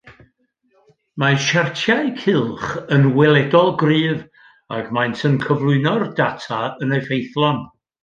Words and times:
Mae 1.23 1.35
siartiau 1.47 2.09
cylch 2.21 2.71
yn 2.97 3.07
weledol 3.19 3.71
gryf 3.83 4.27
ac 4.81 4.93
maent 4.99 5.25
yn 5.33 5.41
cyflwyno'r 5.47 6.11
data 6.25 6.65
yn 6.89 7.01
effeithlon 7.03 7.67